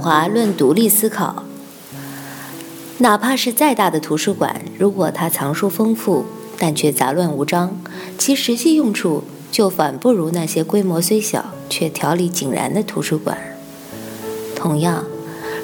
[0.00, 1.44] 华论独立思考，
[2.98, 6.24] 哪怕是再大的图书馆，如果它藏书丰富，
[6.58, 7.78] 但却杂乱无章，
[8.16, 13.36] 其实际用处就反不如那些规模虽小却条理井然的图书馆。
[14.54, 15.04] 同样，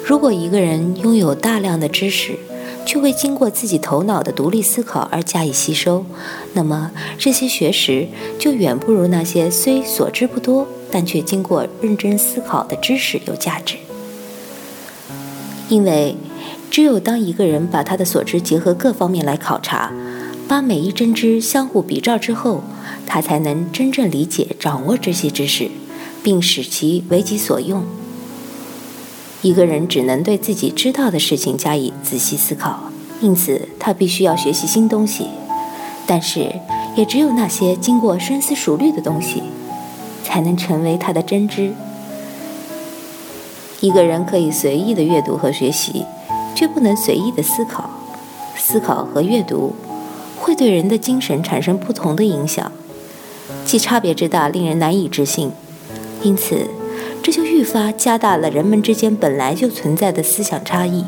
[0.05, 2.37] 如果一个人拥有大量的知识，
[2.85, 6.05] 却未经过自己头脑的独立思考而加以吸收，
[6.53, 13.77] 那么这些学识就远不如那些虽所知不多，但却经过认真思考的知识有价值。
[15.69, 16.15] 因为，
[16.69, 19.91] 只有当一个人把他的所知结合各方面来考察，
[20.47, 22.63] 把每一针知相互比照之后，
[23.07, 25.71] 他才能真正理解、掌握这些知识，
[26.21, 27.83] 并使其为己所用。
[29.41, 35.27] 一个人只能对自己知道的事情加以仔细思考，因此他必须要学习新东西。
[36.05, 36.53] 但是，
[36.95, 39.43] 也只有那些经过深思熟虑的东西，
[40.23, 41.73] 才能成为他的真知。
[43.83, 46.05] 一个人可以随意的阅读和学习，
[46.55, 47.89] 却不能随意的思考。
[48.55, 49.75] 思考和阅读
[50.39, 52.71] 会对人的精神产生不同的影响，
[53.65, 55.51] 其差别之大令人难以置信。
[56.21, 56.69] 因此，
[57.21, 61.03] 这就愈发加大了人们之间本来就存在的思想差异。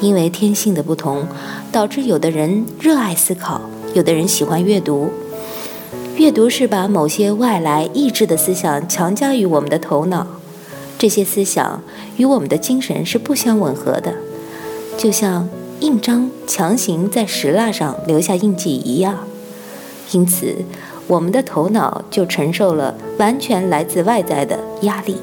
[0.00, 1.28] 因为天性的不同，
[1.70, 3.60] 导致有的人热爱思考，
[3.94, 5.12] 有的人喜欢阅读。
[6.16, 10.26] 阅读是把某些外来意志的思想强加于我们的头脑。
[10.98, 11.82] 这些思想
[12.16, 14.14] 与我们的精神是不相吻合的，
[14.96, 15.48] 就像
[15.80, 19.26] 印章强行在石蜡上留下印记一样。
[20.12, 20.64] 因此，
[21.06, 25.18] 我们的头脑就承受了完全来自外在的压力。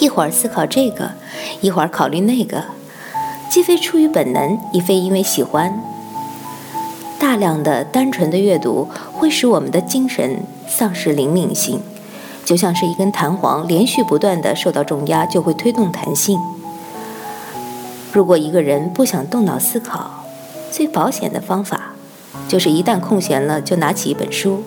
[0.00, 1.12] 一会儿思考这个，
[1.60, 2.64] 一会儿考虑那个，
[3.50, 5.80] 既非出于本能，亦非因为喜欢。
[7.18, 11.80] 大量的单纯的阅读会使我们的精神丧失灵敏性。
[12.48, 16.40] 就像是一根弹簧，连续不断的受到重压，就会推动弹性。
[18.10, 20.24] 如果一个人不想动脑思考，
[20.70, 21.92] 最保险的方法，
[22.48, 24.62] 就是一旦空闲了就拿起一本书。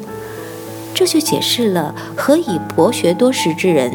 [0.94, 3.92] 这就解释了何以博学多识之人，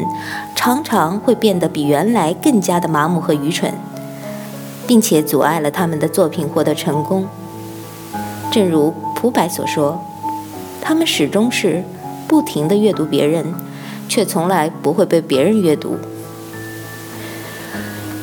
[0.53, 3.73] 常常会变得比原来更加的麻木和愚蠢，
[4.85, 7.25] 并且阻碍了他们的作品获得成功。
[8.51, 10.03] 正如蒲白所说，
[10.81, 11.85] 他们始终是
[12.27, 13.55] 不停的阅读别人。
[14.07, 15.97] 却从来不会被别人阅读。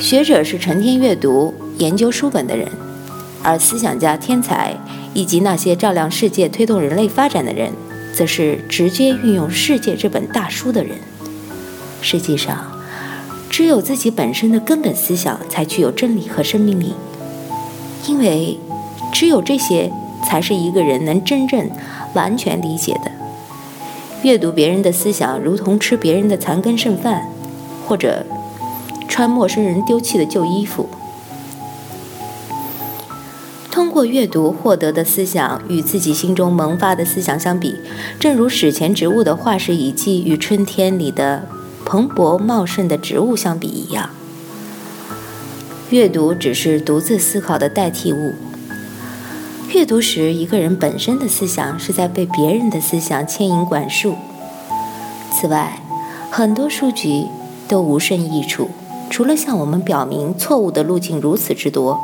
[0.01, 2.69] 学者是成天阅读、研究书本的人，
[3.43, 4.77] 而思想家、天才
[5.15, 7.73] 以及那些照亮世界、推动人类发展的人，
[8.13, 10.99] 则是直接运用世界这本大书的人。
[12.03, 12.73] 实际上，
[13.49, 16.93] 只有自己本身的根本思想才具有真理和生命力，
[18.07, 18.59] 因为
[19.13, 19.91] 只有这些
[20.27, 21.71] 才是一个人能真正、
[22.13, 23.11] 完全理解的。
[24.25, 27.29] 阅读别人的思想，如同吃别人的残羹剩饭，
[27.87, 28.25] 或者
[29.07, 30.89] 穿陌生人丢弃的旧衣服。
[33.71, 37.77] 通过阅读获得的思想，与自己心中萌发的思想相比，
[38.19, 41.47] 正如史前植物的化石遗迹与春天里的
[41.85, 44.09] 蓬勃茂盛的植物相比一样。
[45.91, 48.33] 阅读只是独自思考的代替物。
[49.75, 54.15] 阅读时，一个人本身的思想是在被别人的思想牵引管束。
[55.33, 55.81] 此外，
[56.31, 57.27] 很多书籍
[57.67, 58.71] 都无甚益处，
[59.11, 62.01] 除了向我们表明错误的路径如此之多。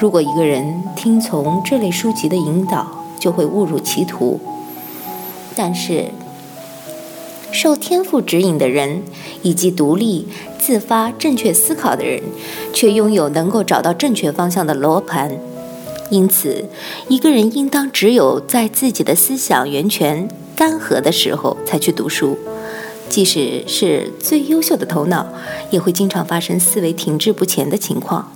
[0.00, 4.40] 如果一个人听从这类书籍的引导，就会误入歧途。
[5.54, 6.06] 但是，
[7.52, 9.04] 受天赋指引的人，
[9.42, 10.26] 以及独立
[10.58, 12.20] 自发、正确思考的人，
[12.74, 15.38] 却拥有能够找到正确方向的罗盘。
[16.10, 16.64] 因此，
[17.08, 22.36] 一个人应当只有在自己的思想源泉干涸的时候才去读书。
[23.08, 25.26] 即使是最优秀的头脑，
[25.70, 28.32] 也会经常发生思维停滞不前的情况。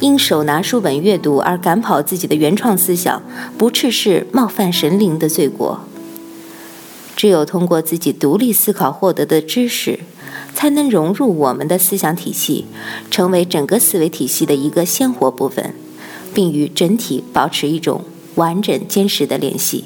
[0.00, 3.20] 因手拿书本阅读而赶跑自己的原创思想，
[3.56, 5.80] 不啻是冒犯神灵的罪过。
[7.16, 9.98] 只有通过自己独立思考获得的知识。
[10.58, 12.66] 才能融入我们的思想体系，
[13.12, 15.72] 成为整个思维体系的一个鲜活部分，
[16.34, 18.02] 并与整体保持一种
[18.34, 19.84] 完整坚实的联系。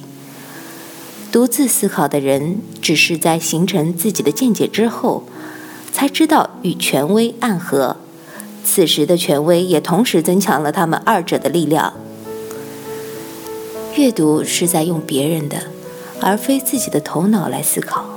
[1.30, 5.24] 独自思考的人，只是在形成自己的见解之后，
[5.92, 7.98] 才知道与权威暗合。
[8.64, 11.92] 此时的权威也同时增强了他们二者的力量。
[13.96, 15.64] 阅读是在用别人的，
[16.22, 18.11] 而非自己的头脑来思考。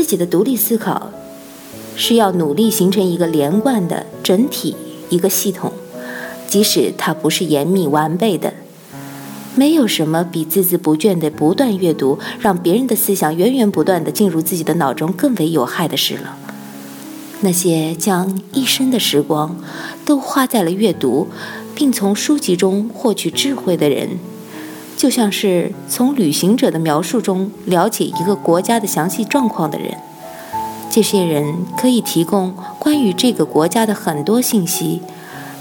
[0.00, 1.10] 自己的独立思考，
[1.94, 4.74] 是要努力形成一个连贯的整体，
[5.10, 5.74] 一个系统，
[6.48, 8.54] 即使它不是严密完备的。
[9.54, 16.38] 没有什么比孜孜不倦的不断阅读，让别人的思想源源不断的进入自己的脑中更为有害的事了。
[17.42, 19.60] 那些将一生的时光
[20.06, 21.28] 都花在了阅读，
[21.74, 24.18] 并从书籍中获取智慧的人，
[25.00, 29.96] 就像是从旅行者的描述中了解一个国家的详细状况的人。
[30.90, 35.00] 这些人可以提供关于这个国家的很多信息。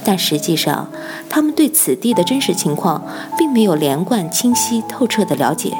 [0.04, 0.90] 但实际上，
[1.30, 3.08] 他们对此地的真实情况
[3.38, 5.72] 并没有连贯、清晰、透彻的了解，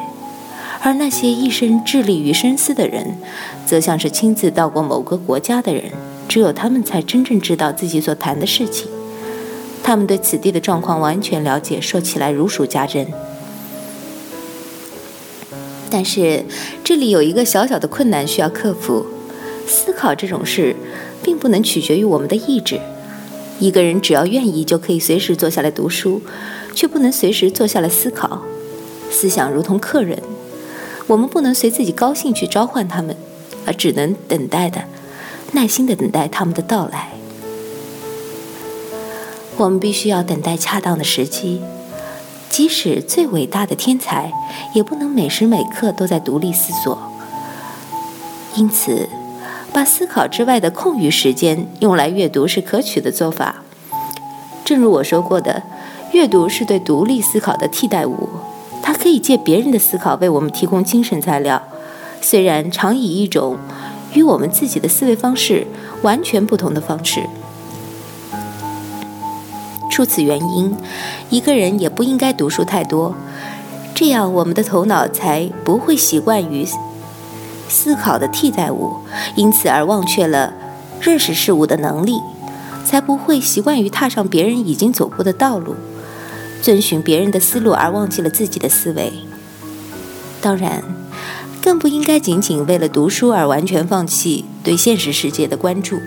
[0.82, 3.18] 而那些一生致力于深思的人，
[3.66, 5.92] 则像是亲自到过某个国家的人，
[6.30, 8.88] 只有他们才真正知道自己所谈的事情。
[9.84, 13.06] 他们对此地的状况完全了解，说起来如数家珍。
[15.92, 16.46] 但是，
[16.84, 19.06] 这里有一个小小的困难需要克服：
[19.68, 20.76] 思考这种事，
[21.24, 22.80] 并不能取决于我们的意志。
[23.60, 26.22] 一个人只要愿意，就可以随时坐下来读书，
[26.76, 28.44] 却不能随时坐下来思考。
[29.12, 30.22] 思想如同客人，
[31.08, 33.18] 我们不能随自己高兴去召唤他们，
[33.66, 34.84] 而只能等待的、
[35.54, 37.14] 耐心的等待他们的到来。
[39.58, 41.60] 我们必须要等待恰当的时机，
[42.60, 44.34] 即使最伟大的天才，
[44.74, 47.00] 也不能每时每刻都在独立思索。
[48.54, 49.08] 因此。
[49.72, 53.64] 把思考之外的空余时间用来阅读是可取的做法。
[54.66, 55.64] 正如我说过的，
[56.12, 58.28] 阅读是对独立思考的替代物，
[58.82, 61.62] 它可以借别人的思考为我们提供精神材料，
[62.20, 63.58] 虽然常以一种
[64.14, 65.66] 与我们自己的思维方式
[66.02, 67.22] 完全不同的方式。
[70.00, 70.74] 出此原因，
[71.30, 73.14] 一个人也不应该读书太多，
[73.94, 76.66] 这样我们的头脑才不会习惯于。
[77.68, 78.96] 思考的替代物，
[79.36, 80.54] 因此而忘却了
[81.02, 82.14] 认识事物的能力，
[82.86, 85.76] 才不会习惯于踏上别人已经走过的道路，
[86.62, 89.12] 遵循别人的思路而忘记了自己的思维。
[90.40, 90.82] 当然，
[91.62, 96.00] 更不应该仅仅为了读书而完全放弃对现实世界的关注。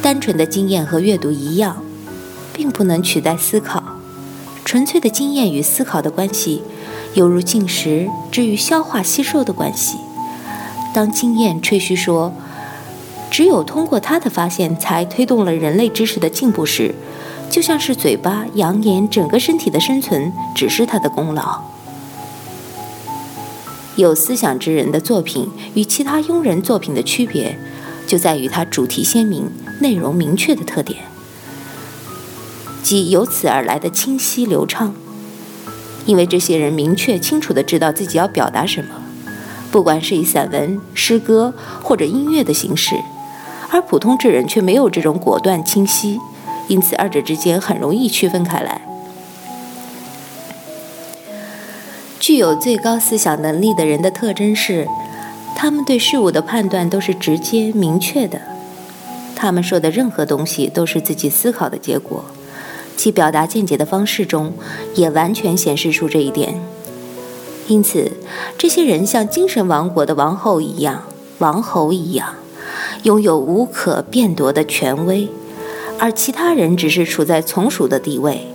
[0.00, 1.83] 单纯的经验和阅读一样，
[2.54, 3.82] 并不能取代思考。
[4.64, 6.62] 纯粹的经验与思考的关系，
[7.12, 9.98] 犹如进食之于消化吸收的关系。
[10.94, 12.32] 当经验吹嘘说，
[13.30, 16.94] 只有通过他的发现才推动了人类知识的进步时，
[17.50, 21.60] 就像是嘴巴扬言整个身体的生存只是他的功劳。
[23.96, 27.56] 有思想之人的作品与其他庸人作品的区别，
[28.06, 30.98] 就在于它主题鲜明、内容明确的特点，
[32.84, 34.94] 即由此而来的清晰流畅。
[36.06, 38.90] 因为这些人明确清楚地知道自己要表达什么。
[39.72, 41.52] 不管是以散文、诗歌
[41.82, 42.94] 或者音乐的形式，
[43.70, 46.20] 而普通之人却没有这种果断清晰，
[46.68, 48.82] 因此二者之间很容易区分开来。
[52.20, 54.86] 具有最高思想能力的人的特征是，
[55.56, 58.40] 他们对事物的判断都是直接明确的，
[59.34, 62.24] 他们说的任何东西都是自己思考的结果，
[62.96, 64.52] 其表达见解的方式中
[64.94, 66.60] 也完全显示出这一点。
[67.66, 68.12] 因此，
[68.58, 71.04] 这些人像精神王国的王后一样，
[71.38, 72.34] 王侯一样，
[73.04, 75.28] 拥有无可辩夺的权威，
[75.98, 78.46] 而其他人只是处在从属的地位。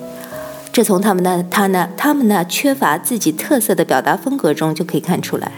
[0.71, 5.51] 这从他们那他那他们那缺乏自己特色的表达风格中就可以看出来。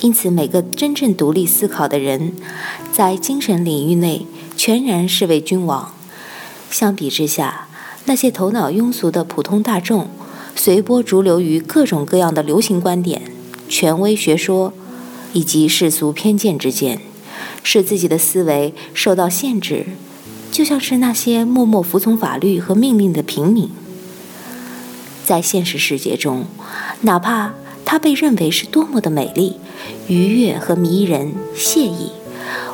[0.00, 2.34] 因此，每个真正独立思考的人，
[2.92, 5.95] 在精神领域内全然是为君王。
[6.70, 7.68] 相比之下，
[8.04, 10.08] 那些头脑庸俗的普通大众。
[10.58, 13.20] 随波逐流于各种各样的流行观点、
[13.68, 14.72] 权威学说
[15.34, 16.98] 以及世俗偏见之间，
[17.62, 19.84] 使自己的思维受到限制，
[20.50, 23.68] 就像是那些默默服从法律和命令的平民。
[25.26, 26.46] 在现实世界中，
[27.02, 27.52] 哪怕
[27.84, 29.56] 它被认为是多么的美丽、
[30.08, 32.12] 愉悦和迷人、惬意，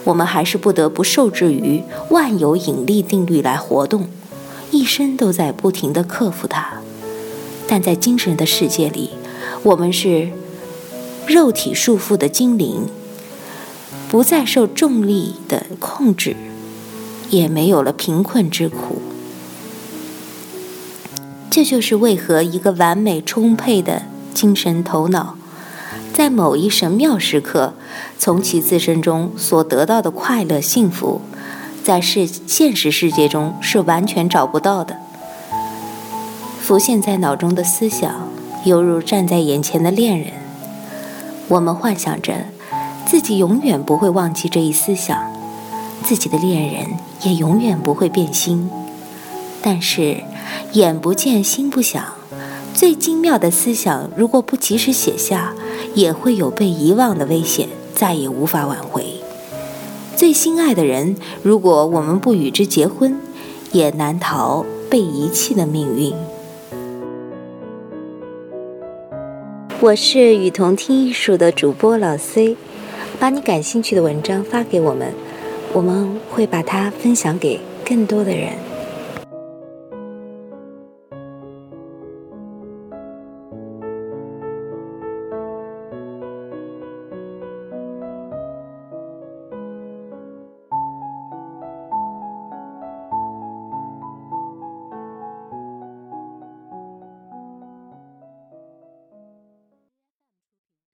[0.04, 4.08] 我们还是不得不受制于万有引力定律来活动，
[4.70, 6.80] 一生都在不停地克服它。
[7.68, 9.10] 但在精神的世界里，
[9.62, 10.28] 我们是
[11.26, 12.86] 肉体束缚的精灵，
[14.10, 16.36] 不再受重力的控制，
[17.30, 19.00] 也没有了贫困之苦。
[21.48, 24.02] 这就是为何一个完美充沛的
[24.34, 25.36] 精神头脑，
[26.12, 27.72] 在某一神妙时刻，
[28.18, 31.22] 从其自身中所得到的快乐幸福，
[31.82, 34.98] 在世现实世界中是完全找不到的。
[36.60, 38.28] 浮现在脑中的思想，
[38.64, 40.28] 犹如站在眼前的恋人，
[41.48, 42.44] 我们幻想着
[43.06, 45.18] 自己永远不会忘记这一思想，
[46.04, 46.86] 自己的恋人
[47.22, 48.70] 也永远不会变心。
[49.62, 50.22] 但是，
[50.72, 52.04] 眼不见心不想，
[52.74, 55.54] 最精妙的思想，如果不及时写下，
[55.94, 59.04] 也会有被遗忘的危险，再也无法挽回。
[60.16, 63.18] 最心爱的人，如果我们不与之结婚，
[63.72, 66.14] 也难逃被遗弃的命运。
[69.80, 72.56] 我是雨桐听艺术的主播老 C，
[73.18, 75.12] 把你感兴趣的文章发给我们，
[75.72, 78.52] 我们会把它分享给更多的人。